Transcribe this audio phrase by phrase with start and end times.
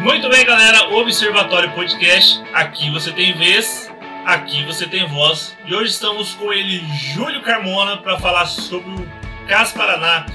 [0.00, 0.94] Muito bem, galera.
[0.94, 2.40] Observatório Podcast.
[2.54, 3.90] Aqui você tem vez,
[4.24, 5.56] aqui você tem voz.
[5.66, 6.80] E hoje estamos com ele,
[7.14, 9.08] Júlio Carmona, para falar sobre o
[9.48, 10.26] CAS Paraná.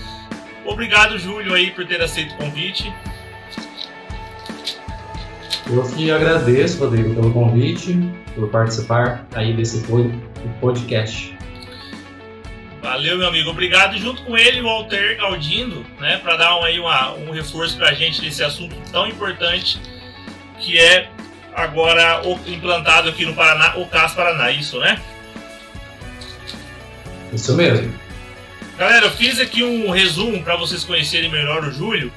[0.65, 2.94] Obrigado, Júlio, aí por ter aceito o convite.
[5.71, 7.98] Eu que agradeço, Rodrigo, pelo convite,
[8.36, 9.86] por participar aí desse
[10.59, 11.32] podcast.
[13.04, 13.50] Valeu, meu amigo.
[13.50, 13.98] Obrigado.
[13.98, 17.90] Junto com ele, o Walter Galdindo, né, para dar um, aí uma, um reforço para
[17.90, 19.78] a gente nesse assunto tão importante
[20.58, 21.10] que é
[21.54, 25.02] agora implantado aqui no Paraná, o CAS Paraná, isso, né?
[27.34, 27.94] Isso mesmo.
[28.78, 32.09] Galera, eu fiz aqui um resumo para vocês conhecerem melhor o Júlio.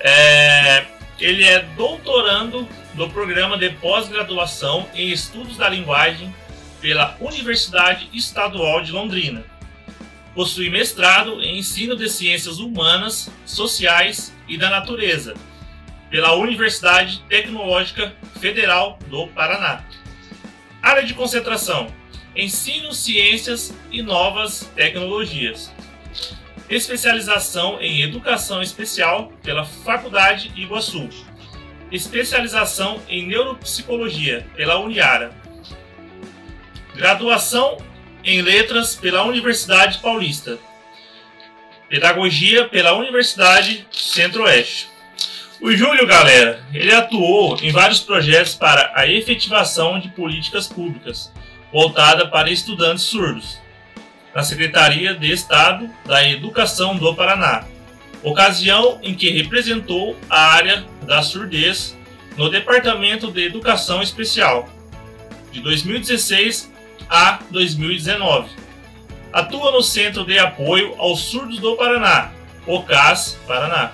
[0.00, 0.86] É,
[1.20, 6.34] ele é doutorando do programa de pós-graduação em Estudos da Linguagem
[6.80, 9.53] pela Universidade Estadual de Londrina.
[10.34, 15.34] Possui mestrado em Ensino de Ciências Humanas, Sociais e da Natureza
[16.14, 19.82] pela Universidade Tecnológica Federal do Paraná.
[20.80, 21.92] Área de concentração:
[22.36, 25.72] Ensino, Ciências e Novas Tecnologias.
[26.70, 31.08] Especialização em Educação Especial pela Faculdade Iguaçu.
[31.90, 35.34] Especialização em Neuropsicologia pela Uniara.
[36.94, 37.78] Graduação
[38.24, 40.58] em Letras pela Universidade Paulista.
[41.88, 44.88] Pedagogia pela Universidade Centro-Oeste.
[45.60, 51.30] O Júlio, galera, ele atuou em vários projetos para a efetivação de políticas públicas
[51.72, 53.58] voltada para estudantes surdos,
[54.34, 57.66] na Secretaria de Estado da Educação do Paraná,
[58.22, 61.96] ocasião em que representou a área da surdez
[62.36, 64.68] no Departamento de Educação Especial,
[65.50, 66.73] de 2016
[67.08, 68.48] a 2019.
[69.32, 72.30] Atua no Centro de Apoio aos Surdos do Paraná,
[72.66, 73.92] o CAS Paraná,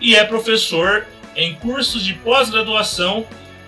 [0.00, 3.24] e é professor em cursos de pós-graduação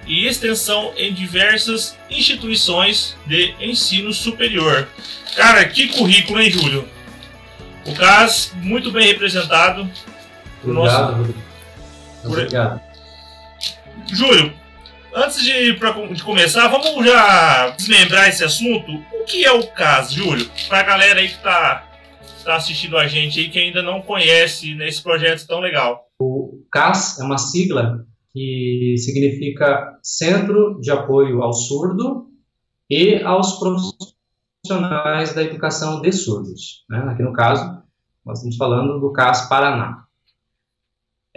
[0.07, 4.89] e extensão em diversas instituições de ensino superior.
[5.37, 6.89] Cara, que currículo, hein, Júlio?
[7.87, 9.89] O CAS muito bem representado.
[10.63, 11.35] Obrigado, nosso...
[12.25, 12.81] Obrigado.
[14.11, 14.53] Júlio,
[15.17, 18.91] Antes de, pra, de começar, vamos já desmembrar esse assunto.
[18.93, 20.51] O que é o CAS, Júlio?
[20.69, 21.89] Para a galera aí que está
[22.45, 26.09] tá assistindo a gente aí que ainda não conhece nesse projeto tão legal.
[26.19, 32.27] O CAS é uma sigla que significa Centro de Apoio ao Surdo
[32.91, 36.85] e aos Profissionais da Educação de Surdos.
[36.91, 36.99] Né?
[37.09, 37.85] Aqui no caso,
[38.27, 40.07] nós estamos falando do CAS Paraná.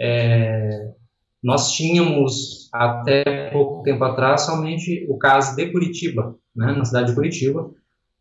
[0.00, 0.94] É,
[1.42, 7.14] nós tínhamos até pouco tempo atrás somente o caso de Curitiba, né, na cidade de
[7.14, 7.70] Curitiba,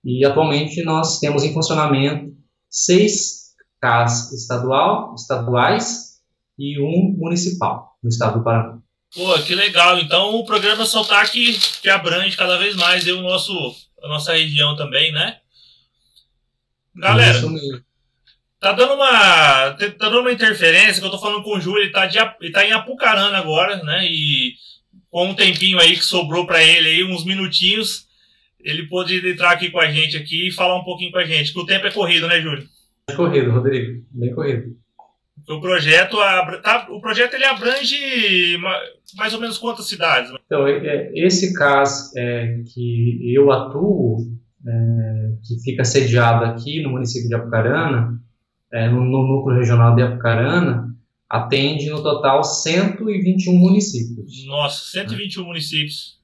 [0.03, 2.35] e atualmente nós temos em funcionamento
[2.69, 3.47] seis
[3.81, 6.19] CAS estadual, estaduais
[6.57, 8.79] e um municipal no estado do Paraná.
[9.13, 9.99] Pô, que legal.
[9.99, 14.75] Então o programa Soltar que, que abrange cada vez mais o nosso, a nossa região
[14.75, 15.39] também, né?
[16.95, 17.41] Galera,
[18.67, 19.71] Tá dando uma.
[19.71, 22.51] Tá dando uma interferência, que eu tô falando com o Júlio, ele tá, de, ele
[22.51, 24.05] tá em Apucarana agora, né?
[24.05, 24.55] E
[25.09, 28.07] com um tempinho aí que sobrou para ele aí, uns minutinhos,
[28.59, 31.53] ele pôde entrar aqui com a gente aqui e falar um pouquinho com a gente,
[31.53, 32.65] que o tempo é corrido, né, Júlio?
[33.09, 34.75] É corrido, Rodrigo, bem corrido.
[35.47, 36.17] O projeto,
[36.61, 38.57] tá, o projeto ele abrange
[39.15, 40.29] mais ou menos quantas cidades?
[40.45, 44.17] Então, é, é, esse caso é, que eu atuo,
[44.67, 48.26] é, que fica sediado aqui no município de Apucarana,
[48.71, 50.95] é, no, no, núcleo regional de Apucarana,
[51.29, 54.45] atende no total 121 municípios.
[54.45, 55.47] Nossa, 121 né?
[55.47, 56.17] municípios.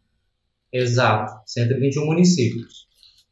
[0.72, 2.88] Exato, 121 municípios.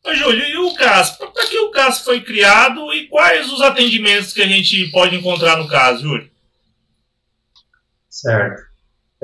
[0.05, 1.17] Ô, Júlio, e o CAS?
[1.17, 5.57] Para que o CAS foi criado e quais os atendimentos que a gente pode encontrar
[5.57, 6.29] no CAS, Júlio?
[8.09, 8.61] Certo.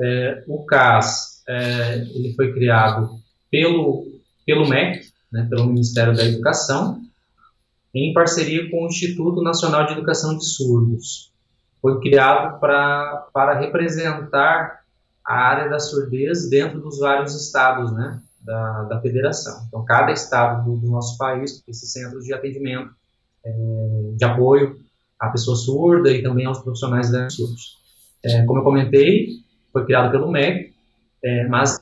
[0.00, 3.18] É, o CAS é, ele foi criado
[3.50, 7.00] pelo, pelo MEC, né, pelo Ministério da Educação,
[7.94, 11.32] em parceria com o Instituto Nacional de Educação de Surdos.
[11.80, 14.82] Foi criado pra, para representar
[15.24, 19.64] a área da surdez dentro dos vários estados né, da, da federação.
[19.68, 22.90] Então, cada estado do, do nosso país tem esses centros de atendimento,
[23.44, 23.52] é,
[24.16, 24.76] de apoio
[25.18, 27.78] à pessoa surda e também aos profissionais da surdos.
[28.24, 29.28] É, como eu comentei,
[29.72, 30.74] foi criado pelo MEC,
[31.22, 31.80] é, mas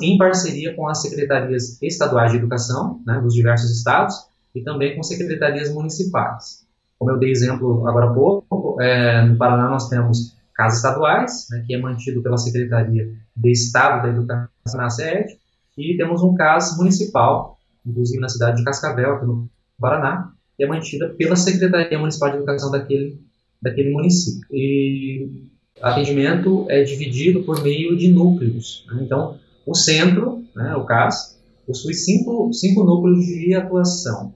[0.00, 4.14] em parceria com as secretarias estaduais de educação né, dos diversos estados
[4.56, 6.66] e também com secretarias municipais.
[6.98, 11.62] Como eu dei exemplo agora há pouco, é, no Paraná nós temos casas estaduais, né,
[11.66, 14.48] que é mantido pela Secretaria de Estado da Educação
[14.80, 15.36] na sede,
[15.76, 19.48] e temos um CAS municipal, inclusive na cidade de Cascavel, aqui no
[19.78, 23.20] Paraná, que é mantida pela Secretaria Municipal de Educação daquele,
[23.60, 24.48] daquele município.
[24.50, 25.50] E
[25.82, 28.86] atendimento é dividido por meio de núcleos.
[28.88, 29.02] Né?
[29.02, 34.32] Então, o centro, né, o CAS, possui cinco, cinco núcleos de atuação.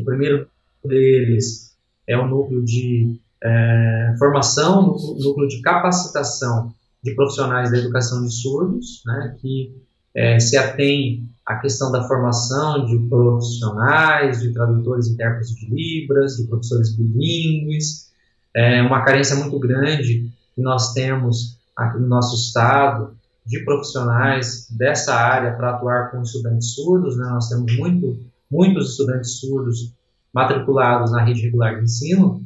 [0.00, 0.46] O primeiro
[0.84, 1.74] deles
[2.06, 8.32] é o núcleo de é, formação, núcleo, núcleo de capacitação de profissionais da educação de
[8.32, 9.74] surdos, né, que
[10.14, 16.36] é, se atém à questão da formação de profissionais, de tradutores e intérpretes de Libras,
[16.36, 18.10] de professores bilíngues,
[18.54, 23.14] é uma carência muito grande que nós temos aqui no nosso estado
[23.44, 27.26] de profissionais dessa área para atuar com estudantes surdos, né?
[27.26, 28.18] nós temos muito,
[28.50, 29.92] muitos estudantes surdos
[30.32, 32.42] matriculados na rede regular de ensino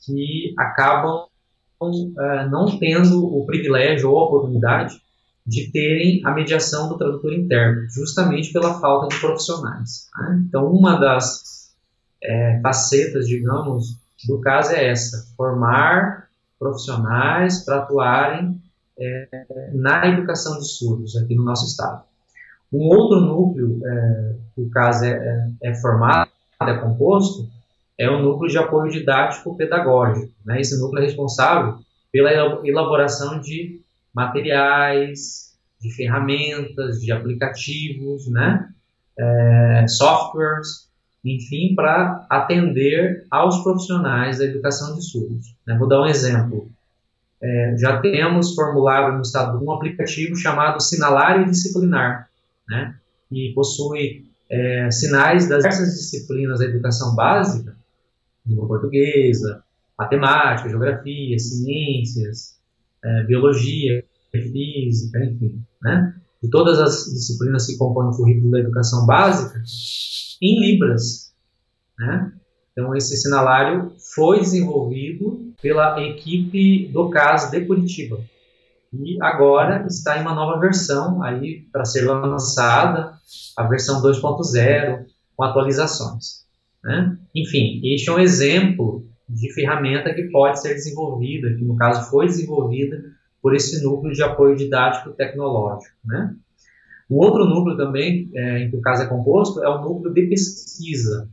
[0.00, 1.26] que acabam
[1.80, 5.00] uh, não tendo o privilégio ou a oportunidade
[5.46, 10.08] de terem a mediação do tradutor intérprete, justamente pela falta de profissionais.
[10.16, 10.44] Né?
[10.46, 11.72] Então, uma das
[12.22, 13.96] é, facetas, digamos,
[14.26, 16.28] do caso é essa: formar
[16.58, 18.60] profissionais para atuarem
[18.98, 22.02] é, na educação de surdos aqui no nosso estado.
[22.72, 25.10] Um outro núcleo é, que o caso é,
[25.62, 26.30] é, é formado,
[26.60, 27.48] é composto,
[27.98, 30.32] é o núcleo de apoio didático pedagógico.
[30.44, 30.60] Né?
[30.60, 31.78] Esse núcleo é responsável
[32.12, 32.30] pela
[32.64, 33.80] elaboração de
[34.14, 35.48] materiais,
[35.80, 38.68] de ferramentas, de aplicativos, né?
[39.18, 40.88] É, softwares,
[41.24, 45.54] enfim, para atender aos profissionais da educação de surdos.
[45.66, 45.76] Né?
[45.76, 46.70] Vou dar um exemplo.
[47.40, 52.27] É, já temos formulado no estado um aplicativo chamado Sinalário Disciplinar,
[52.68, 52.94] né?
[53.28, 57.76] que possui é, sinais das diversas disciplinas da educação básica,
[58.46, 59.62] língua portuguesa,
[59.98, 62.58] matemática, geografia, ciências,
[63.04, 66.14] é, biologia, física, enfim, né?
[66.42, 69.60] De todas as disciplinas que compõem o currículo da educação básica,
[70.40, 71.34] em Libras,
[71.98, 72.32] né?
[72.72, 78.20] Então, esse sinalário foi desenvolvido pela equipe do CAS de Curitiba.
[78.92, 83.12] E agora está em uma nova versão aí para ser lançada,
[83.56, 85.04] a versão 2.0,
[85.36, 86.46] com atualizações.
[86.82, 87.16] Né?
[87.34, 92.26] Enfim, este é um exemplo de ferramenta que pode ser desenvolvida, que no caso foi
[92.26, 93.02] desenvolvida
[93.42, 95.94] por esse núcleo de apoio didático tecnológico.
[96.04, 96.34] Né?
[97.08, 100.26] O outro núcleo também, é, em que o caso é composto, é o núcleo de
[100.26, 101.28] pesquisa.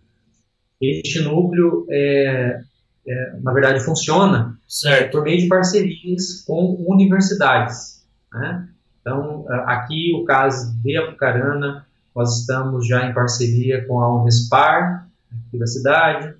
[0.82, 2.60] Este núcleo, é,
[3.08, 5.12] é, na verdade, funciona certo.
[5.12, 8.04] por meio de parcerias com universidades.
[8.34, 8.68] Né?
[9.02, 11.86] Então, aqui o caso de Apucarana,
[12.16, 15.08] nós estamos já em parceria com a Unespar,
[15.48, 16.34] aqui da cidade,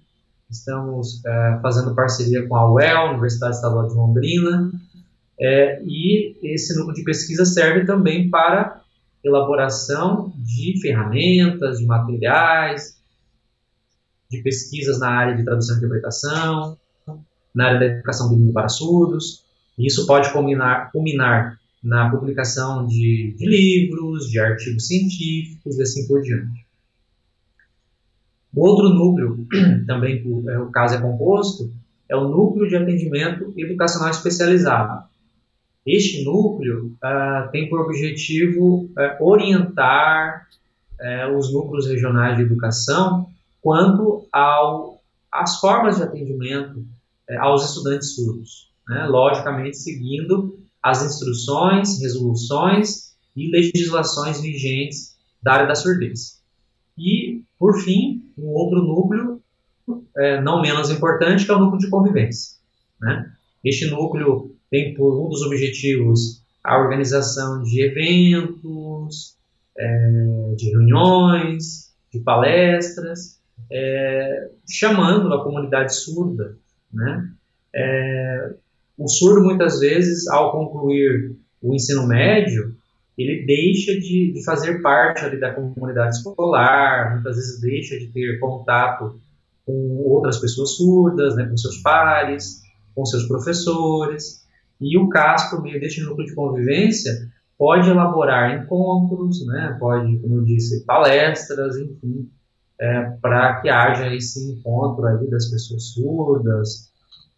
[0.50, 4.72] estamos é, fazendo parceria com a UEL, Universidade Estadual de Londrina,
[5.40, 8.82] é, e esse núcleo de pesquisa serve também para
[9.24, 12.98] elaboração de ferramentas, de materiais,
[14.30, 16.78] de pesquisas na área de tradução e interpretação,
[17.54, 19.44] na área da educação bilíngue para surdos.
[19.78, 26.08] E isso pode culminar, culminar na publicação de, de livros, de artigos científicos e assim
[26.08, 26.66] por diante.
[28.54, 29.46] O outro núcleo,
[29.86, 31.72] também que é, o caso é composto,
[32.08, 35.06] é o núcleo de atendimento educacional especializado.
[35.86, 40.48] Este núcleo uh, tem por objetivo uh, orientar
[41.00, 43.30] uh, os núcleos regionais de educação
[43.66, 45.02] quanto ao,
[45.32, 46.86] às formas de atendimento
[47.40, 49.08] aos estudantes surdos, né?
[49.08, 56.44] logicamente seguindo as instruções, resoluções e legislações vigentes da área da surdez.
[56.96, 59.42] E, por fim, um outro núcleo,
[60.16, 62.60] é, não menos importante, que é o núcleo de convivência.
[63.02, 63.32] Né?
[63.64, 69.36] Este núcleo tem por um dos objetivos a organização de eventos,
[69.76, 73.40] é, de reuniões, de palestras,
[73.72, 76.58] é, chamando a comunidade surda.
[76.94, 77.30] Né?
[77.74, 78.54] É,
[78.98, 82.76] o surdo, muitas vezes, ao concluir o ensino médio,
[83.18, 88.40] ele deixa de, de fazer parte ali da comunidade escolar, muitas vezes deixa de ter
[88.40, 89.20] contato
[89.66, 92.62] com outras pessoas surdas, né, com seus pares,
[92.94, 94.46] com seus professores.
[94.80, 97.12] E o CAS, por meio deste núcleo de convivência,
[97.58, 102.30] pode elaborar encontros, né, pode, como eu disse, palestras, enfim,
[102.80, 106.90] é, para que haja esse encontro das pessoas surdas,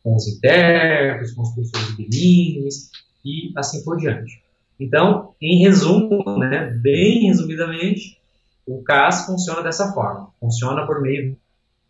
[0.04, 2.92] com os intérpretes, com os professores bilíngues
[3.24, 4.42] e assim por diante.
[4.80, 8.18] Então, em resumo, né, bem resumidamente,
[8.66, 10.30] o CAS funciona dessa forma.
[10.40, 11.38] Funciona por meio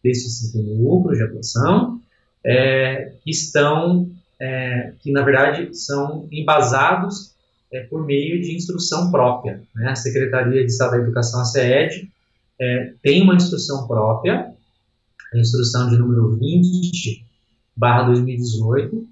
[0.04, 2.00] desses cinco núcleos de atuação,
[2.46, 7.36] é, que estão, é, que na verdade são embasados
[7.72, 9.62] é, por meio de instrução própria.
[9.76, 9.90] Né?
[9.90, 12.10] A Secretaria de Estado da Educação, a CED,
[12.60, 14.54] é, tem uma instrução própria,
[15.34, 17.26] a instrução de número 20,
[17.76, 19.08] barra 2018,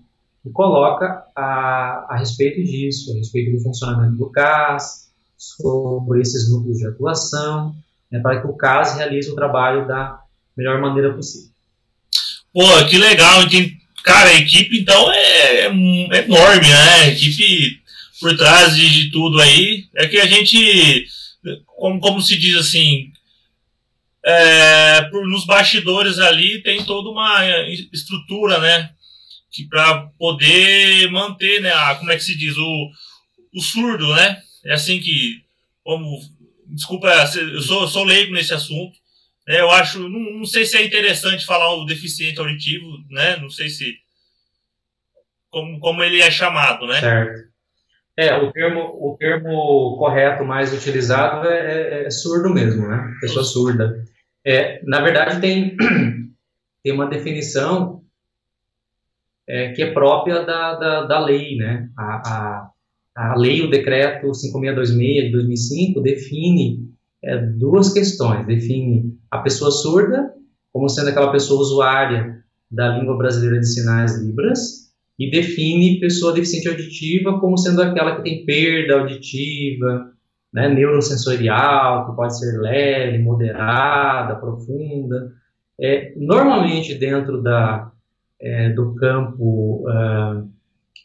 [0.45, 5.05] e coloca a, a respeito disso, a respeito do funcionamento do CAS,
[5.37, 7.75] sobre esses núcleos de atuação,
[8.11, 10.21] né, para que o CAS realize o trabalho da
[10.55, 11.49] melhor maneira possível.
[12.53, 13.41] Pô, que legal.
[14.03, 16.93] Cara, a equipe então é, é enorme, né?
[17.01, 17.81] A equipe
[18.21, 19.85] por trás de, de, tudo aí.
[19.95, 21.05] É que a gente,
[21.65, 23.11] como, como se diz assim,
[24.25, 27.45] é, por, nos bastidores ali tem toda uma
[27.93, 28.89] estrutura, né?
[29.51, 31.71] Que para poder manter, né?
[31.71, 32.57] A, como é que se diz?
[32.57, 32.89] O,
[33.53, 34.41] o surdo, né?
[34.65, 35.43] É assim que,
[35.83, 36.19] como,
[36.65, 38.97] desculpa, eu sou, sou leigo nesse assunto.
[39.47, 43.37] Né, eu acho, não, não, sei se é interessante falar o deficiente auditivo, né?
[43.37, 43.93] Não sei se
[45.51, 46.99] como, como ele é chamado, né?
[46.99, 47.55] Certo.
[48.17, 53.13] É, o termo, o termo correto mais utilizado é, é, é surdo mesmo, né?
[53.21, 54.03] Pessoa surda.
[54.45, 55.75] É, na verdade, tem,
[56.83, 58.01] tem uma definição
[59.47, 61.89] é, que é própria da, da, da lei, né?
[61.97, 62.71] A, a,
[63.15, 66.89] a lei, o decreto 5626 de 2005, define
[67.23, 68.45] é, duas questões.
[68.45, 70.31] Define a pessoa surda
[70.71, 74.85] como sendo aquela pessoa usuária da língua brasileira de sinais Libras
[75.17, 80.11] e define pessoa deficiente auditiva como sendo aquela que tem perda auditiva,
[80.55, 85.33] né, neurosensorial, que pode ser leve, moderada, profunda.
[85.77, 87.91] É, normalmente dentro da,
[88.39, 90.49] é, do campo uh,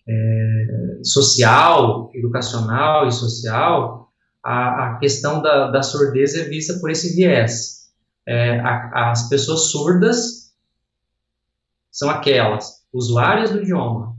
[0.09, 7.17] é, social, educacional e social, a, a questão da, da, surdez é vista por esse
[7.17, 7.91] viés.
[8.25, 10.55] É, a, as pessoas surdas
[11.91, 14.17] são aquelas usuárias do idioma,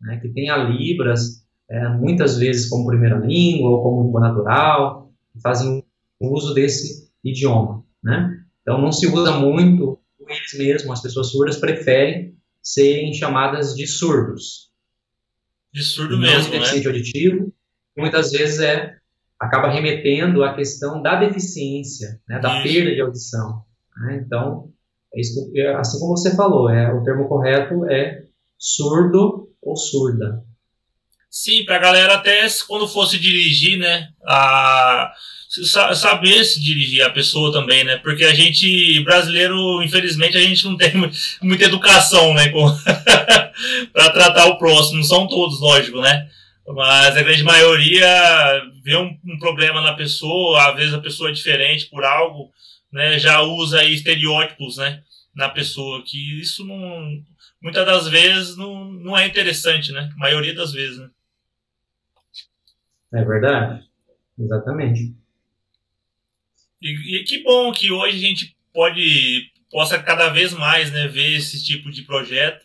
[0.00, 5.12] né, que têm a Libras, é, muitas vezes como primeira língua ou como língua natural,
[5.42, 5.84] fazem
[6.20, 7.84] uso desse idioma.
[8.02, 8.44] Né?
[8.62, 14.70] Então, não se usa muito eles mesmos, as pessoas surdas preferem serem chamadas de surdos.
[15.72, 16.58] De surdo mesmo, né?
[16.58, 17.52] deficiente auditivo,
[17.96, 18.96] muitas vezes é
[19.38, 22.62] acaba remetendo à questão da deficiência, né, da isso.
[22.62, 23.62] perda de audição.
[23.96, 24.22] Né?
[24.24, 24.72] Então,
[25.14, 28.24] é isso, é, assim como você falou, é, o termo correto é
[28.58, 30.42] surdo ou surda.
[31.36, 35.12] Sim, para a galera até quando fosse dirigir, né, a
[35.96, 37.96] saber se dirigir a pessoa também, né?
[37.96, 40.92] Porque a gente, brasileiro, infelizmente, a gente não tem
[41.42, 42.52] muita educação, né?
[43.92, 44.98] para tratar o próximo.
[44.98, 46.30] Não são todos, lógico, né?
[46.68, 51.32] Mas a grande maioria vê um, um, problema na pessoa, às vezes a pessoa é
[51.32, 52.52] diferente por algo,
[52.92, 53.18] né?
[53.18, 55.02] Já usa aí estereótipos, né?
[55.34, 57.10] Na pessoa, que isso não,
[57.60, 60.08] muitas das vezes não, não é interessante, né?
[60.14, 61.08] A maioria das vezes, né?
[63.14, 63.84] É verdade.
[64.38, 65.14] Exatamente.
[66.82, 71.36] E, e, que bom que hoje a gente pode possa cada vez mais né, ver
[71.36, 72.64] esse tipo de projeto,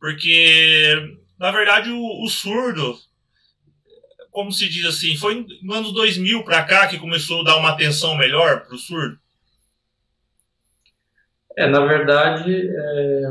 [0.00, 2.96] porque na verdade o, o surdo,
[4.30, 7.70] como se diz assim, foi no ano 2000 para cá que começou a dar uma
[7.70, 9.18] atenção melhor para o surdo.
[11.56, 13.28] É, na verdade, é,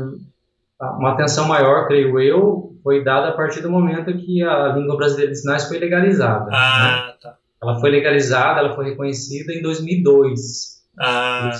[0.80, 5.32] uma atenção maior, creio eu, foi dada a partir do momento que a língua brasileira
[5.32, 6.50] de sinais foi legalizada.
[6.52, 7.14] Ah, né?
[7.20, 7.36] tá.
[7.62, 10.82] Ela foi legalizada, ela foi reconhecida em 2002.
[10.98, 11.50] Ah.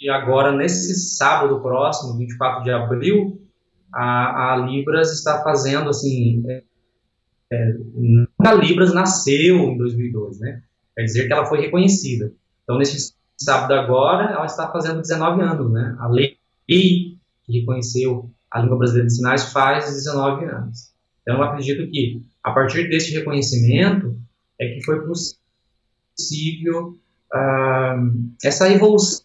[0.00, 3.40] E agora, nesse sábado próximo, 24 de abril,
[3.92, 6.62] a, a Libras está fazendo, assim, é,
[7.52, 7.72] é,
[8.44, 10.62] a Libras nasceu em 2002, né?
[10.96, 12.32] Quer dizer que ela foi reconhecida.
[12.62, 15.96] Então, nesse sábado agora, ela está fazendo 19 anos, né?
[15.98, 20.94] A lei que reconheceu a língua brasileira de sinais faz 19 anos.
[21.22, 24.16] Então, eu acredito que, a partir desse reconhecimento,
[24.60, 26.94] é que foi possível
[27.34, 29.24] uh, essa evolução,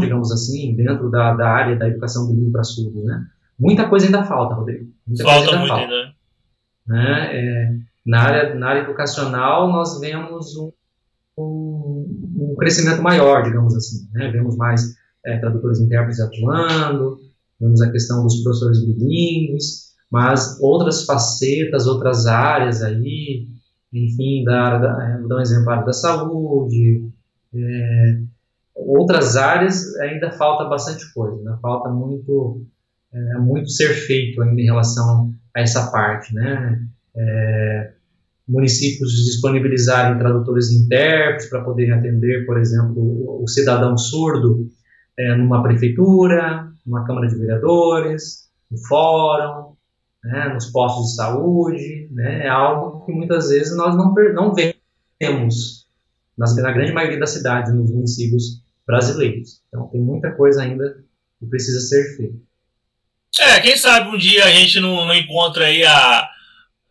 [0.00, 3.26] digamos assim, dentro da, da área da educação do mundo para surdos, né?
[3.58, 4.88] Muita coisa ainda falta, Rodrigo.
[5.04, 5.86] Muita falta muito, falta.
[5.88, 6.12] né?
[6.86, 7.36] né?
[7.36, 7.76] É,
[8.06, 10.70] na, área, na área educacional, nós vemos um,
[11.36, 14.08] um, um crescimento maior, digamos assim.
[14.12, 14.30] Né?
[14.30, 14.94] Vemos mais
[15.26, 17.18] é, tradutores intérpretes atuando,
[17.60, 23.46] vemos a questão dos professores bilíngues, mas outras facetas, outras áreas aí,
[23.92, 27.10] enfim, da, da, é, vou dar um exemplo, área da saúde,
[27.54, 28.20] é,
[28.74, 31.58] outras áreas ainda falta bastante coisa, né?
[31.60, 32.62] falta muito,
[33.12, 36.86] é, muito ser feito ainda em relação a essa parte, né?
[37.16, 37.92] É,
[38.46, 44.70] municípios disponibilizarem tradutores e intérpretes para poderem atender, por exemplo, o cidadão surdo
[45.18, 49.76] é, numa prefeitura, numa Câmara de Vereadores, no fórum,
[50.22, 55.88] né, nos postos de saúde, né, é algo que muitas vezes nós não, não vemos
[56.36, 59.60] nas, na grande maioria das cidades, nos municípios brasileiros.
[59.68, 61.04] Então, tem muita coisa ainda
[61.38, 62.38] que precisa ser feita.
[63.40, 66.28] É, quem sabe um dia a gente não, não encontra aí a,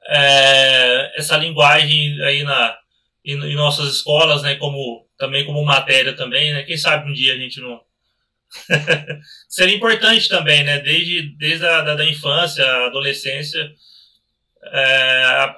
[0.07, 2.77] é, essa linguagem aí na,
[3.25, 7.33] em, em, nossas escolas, né, como, também como matéria também, né, quem sabe um dia
[7.33, 7.81] a gente não...
[9.47, 13.71] Seria importante também, né, desde, desde a da, da infância, a adolescência,
[14.63, 15.55] é,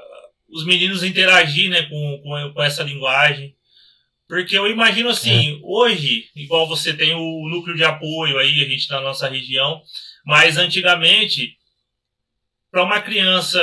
[0.49, 3.55] os meninos interagir, né, com, com, com essa linguagem,
[4.27, 5.59] porque eu imagino assim, é.
[5.63, 9.81] hoje, igual você tem o núcleo de apoio aí, a gente na nossa região,
[10.25, 11.57] mas antigamente,
[12.71, 13.59] para uma criança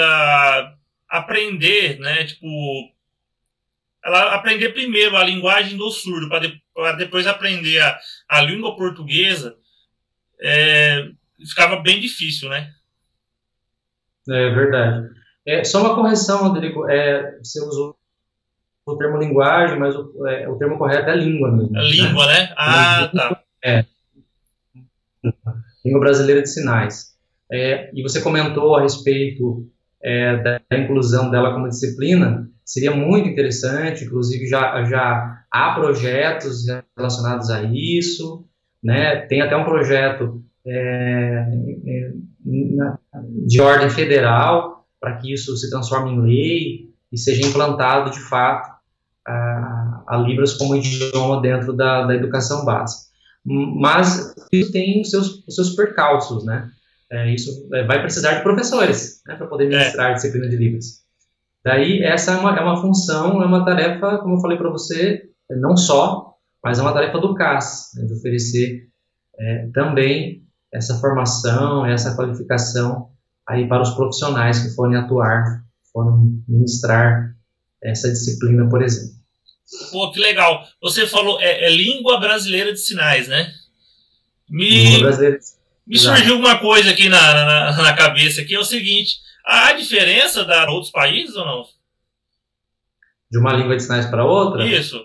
[1.09, 2.49] aprender, né, tipo,
[4.05, 6.61] ela aprender primeiro a linguagem do surdo, para de,
[6.99, 9.57] depois aprender a, a língua portuguesa,
[10.41, 11.09] é,
[11.49, 12.73] ficava bem difícil, né?
[14.29, 15.09] É verdade.
[15.47, 16.89] É, só uma correção, Rodrigo.
[16.89, 17.97] É, você usou
[18.85, 21.77] o termo linguagem, mas o, é, o termo correto é língua mesmo.
[21.77, 22.41] É língua, né?
[22.41, 22.55] né?
[22.57, 23.43] Ah, tá.
[23.65, 23.85] É.
[25.85, 27.17] Língua brasileira de sinais.
[27.51, 29.69] É, e você comentou a respeito
[30.03, 32.49] é, da inclusão dela como disciplina.
[32.65, 38.45] Seria muito interessante, inclusive já, já há projetos relacionados a isso,
[38.83, 39.21] né?
[39.27, 41.47] Tem até um projeto é,
[43.47, 48.77] de ordem federal para que isso se transforme em lei e seja implantado de fato
[49.27, 53.07] a, a Libras como idioma dentro da, da educação básica.
[53.45, 56.69] Mas isso tem os seus, os seus percalços, né?
[57.11, 59.69] É, isso é, vai precisar de professores né, para poder é.
[59.69, 60.11] ministrar é.
[60.11, 61.05] a disciplina de Libras.
[61.65, 65.29] Daí, essa é uma, é uma função, é uma tarefa, como eu falei para você,
[65.51, 68.89] não só, mas é uma tarefa do CAS, né, de oferecer
[69.39, 73.11] é, também essa formação, essa qualificação
[73.49, 77.35] aí para os profissionais que forem atuar, forem ministrar
[77.83, 79.17] essa disciplina, por exemplo.
[79.91, 80.65] Pô, que legal.
[80.83, 83.53] Você falou, é, é língua brasileira de sinais, né?
[84.49, 85.39] Me, língua brasileira
[85.87, 90.45] me surgiu uma coisa aqui na, na, na, cabeça, que é o seguinte, há diferença
[90.45, 91.63] da outros países ou não?
[93.31, 94.67] De uma língua de sinais para outra?
[94.67, 95.01] Isso.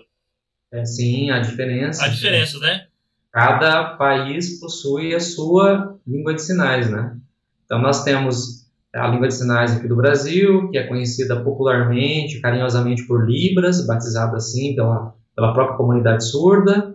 [0.72, 2.04] É, sim, há diferença.
[2.04, 2.86] Há diferenças, né?
[3.30, 7.16] Cada país possui a sua língua de sinais, né?
[7.64, 8.62] Então, nós temos
[8.94, 14.36] a língua de sinais aqui do Brasil, que é conhecida popularmente, carinhosamente por Libras, batizada
[14.36, 16.94] assim pela, pela própria comunidade surda.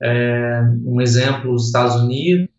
[0.00, 2.53] É, um exemplo, os Estados Unidos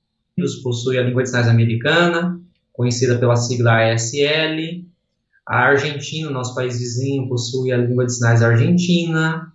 [0.63, 2.39] possui a língua de sinais americana,
[2.73, 4.85] conhecida pela sigla ASL.
[5.47, 9.51] A Argentina, nosso país vizinho, possui a língua de sinais argentina.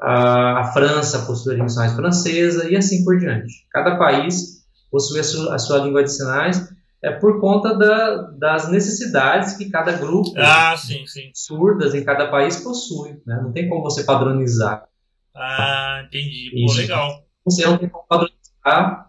[0.00, 3.52] A França possui a língua de sinais francesa e assim por diante.
[3.70, 8.70] Cada país possui a sua, a sua língua de sinais é por conta da, das
[8.70, 11.30] necessidades que cada grupo ah, sim, sim.
[11.34, 13.20] surdas em cada país possui.
[13.26, 13.38] Né?
[13.42, 14.84] Não tem como você padronizar.
[15.34, 16.50] Ah, entendi.
[16.50, 17.22] Pô, legal.
[17.44, 19.05] Você não tem como padronizar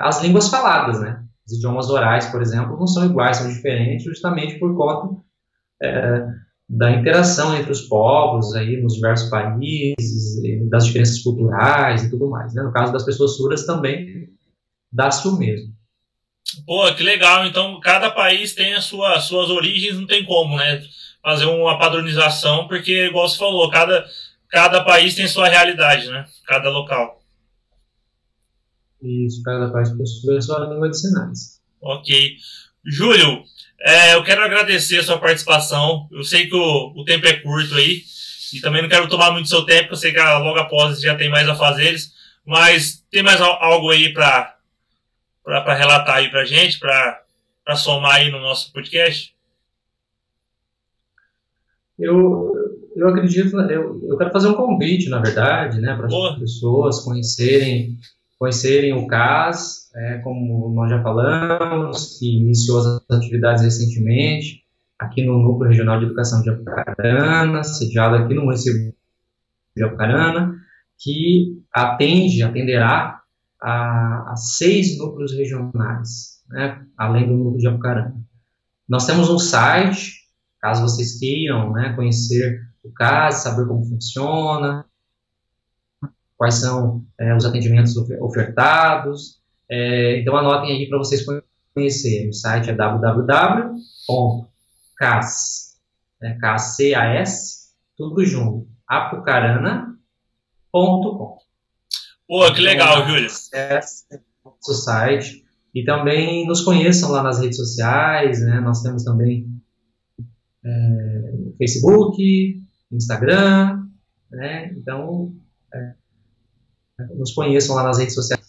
[0.00, 1.22] as línguas faladas, né?
[1.46, 5.20] Os idiomas orais, por exemplo, não são iguais, são diferentes, justamente por conta
[5.82, 6.26] é,
[6.68, 12.54] da interação entre os povos aí nos diversos países, das diferenças culturais e tudo mais.
[12.54, 12.62] Né?
[12.62, 14.28] No caso das pessoas surdas também
[14.92, 15.72] dá-se o mesmo.
[16.66, 17.46] Pô, que legal.
[17.46, 20.82] Então, cada país tem as sua, suas origens, não tem como, né?
[21.22, 24.06] Fazer uma padronização, porque, igual você falou, cada,
[24.48, 26.24] cada país tem sua realidade, né?
[26.46, 27.20] Cada local.
[29.02, 31.60] Isso, cada país possui a sua língua de sinais.
[31.80, 32.36] Ok.
[32.84, 33.44] Júlio,
[33.80, 36.08] é, eu quero agradecer a sua participação.
[36.10, 38.02] Eu sei que o, o tempo é curto aí,
[38.52, 41.28] e também não quero tomar muito seu tempo, eu sei que logo após já tem
[41.28, 42.12] mais a fazeres,
[42.44, 44.56] mas tem mais algo aí para
[45.74, 49.34] relatar aí para gente, para somar aí no nosso podcast?
[51.98, 52.54] Eu,
[52.96, 57.98] eu acredito, eu, eu quero fazer um convite, na verdade, né, para as pessoas conhecerem,
[58.38, 64.62] conhecerem o CAS, é, como nós já falamos, que iniciou as atividades recentemente,
[64.98, 68.94] aqui no Núcleo Regional de Educação de Apucarana, sediado aqui no município
[69.76, 70.54] de Apucarana,
[70.98, 73.20] que atende, atenderá
[73.60, 78.16] a, a seis núcleos regionais, né, além do núcleo de Apucarana.
[78.88, 80.12] Nós temos um site,
[80.60, 84.84] caso vocês queiram né, conhecer o CAS, saber como funciona,
[86.38, 89.42] quais são é, os atendimentos ofertados.
[89.70, 91.22] É, então anotem aí para vocês
[91.74, 92.30] conhecerem.
[92.30, 93.76] O site é www.cas,
[96.22, 101.38] né, C-A-S, tudo junto, apucarana.com.
[102.26, 103.26] Pô, que legal, então, Júlio.
[103.26, 104.04] Acesse
[104.44, 108.60] nosso site e também nos conheçam lá nas redes sociais, né?
[108.60, 109.46] Nós temos também
[110.64, 113.86] é, Facebook, Instagram,
[114.30, 114.70] né?
[114.76, 115.34] Então,
[115.72, 115.94] é,
[117.16, 118.48] nos conheçam lá nas redes sociais.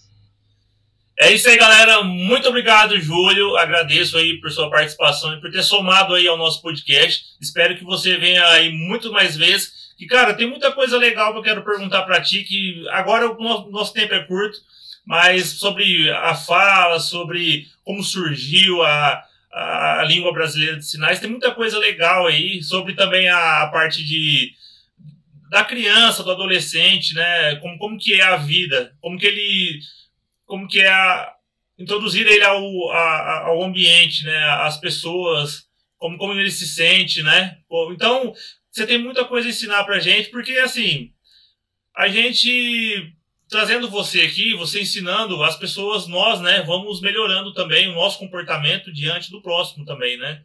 [1.19, 2.01] É isso aí, galera.
[2.01, 3.57] Muito obrigado, Júlio.
[3.57, 7.25] Agradeço aí por sua participação e por ter somado aí ao nosso podcast.
[7.41, 9.89] Espero que você venha aí muito mais vezes.
[9.99, 13.69] E, cara, tem muita coisa legal que eu quero perguntar para ti, que agora o
[13.69, 14.57] nosso, tempo é curto,
[15.05, 21.51] mas sobre a fala, sobre como surgiu a, a língua brasileira de sinais, tem muita
[21.51, 24.53] coisa legal aí, sobre também a parte de
[25.49, 27.55] da criança, do adolescente, né?
[27.57, 29.79] Como, como que é a vida, como que ele
[30.45, 31.31] como que é a,
[31.79, 35.63] introduzir ele ao, a, ao ambiente, né, às pessoas,
[35.97, 37.57] como, como ele se sente, né?
[37.91, 38.33] Então,
[38.69, 41.13] você tem muita coisa a ensinar pra gente, porque assim,
[41.95, 43.15] a gente
[43.47, 48.91] trazendo você aqui, você ensinando as pessoas, nós, né, vamos melhorando também o nosso comportamento
[48.91, 50.43] diante do próximo também, né?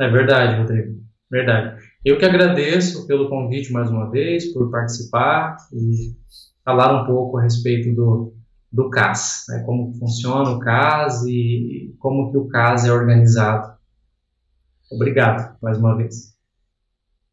[0.00, 1.02] É verdade, Rodrigo.
[1.30, 1.91] Verdade.
[2.04, 6.16] Eu que agradeço pelo convite mais uma vez, por participar e
[6.64, 8.34] falar um pouco a respeito do,
[8.72, 13.76] do CAS, né, como funciona o CAS e como que o CAS é organizado.
[14.90, 16.32] Obrigado mais uma vez.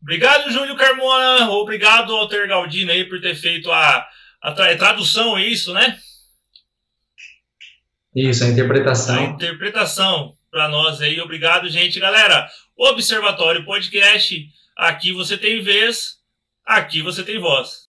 [0.02, 1.50] Obrigado, Júlio Carmona.
[1.50, 4.08] Obrigado, Alter Galdino, aí, por ter feito a,
[4.42, 5.98] a tra tradução, é isso, né?
[8.16, 9.18] Isso, a interpretação.
[9.18, 11.20] A interpretação para nós aí.
[11.20, 12.00] Obrigado, gente.
[12.00, 14.48] Galera, Observatório Podcast.
[14.82, 16.22] Aqui você tem vez,
[16.66, 17.89] aqui você tem voz.